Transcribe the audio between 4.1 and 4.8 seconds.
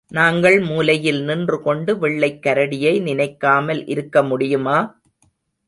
முடியுமா?